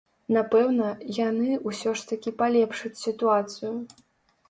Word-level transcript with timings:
Напэўна, 0.37 0.87
яны 1.17 1.59
ўсё 1.69 1.95
ж 2.01 2.09
такі 2.15 2.35
палепшаць 2.43 2.95
сітуацыю. 3.05 3.73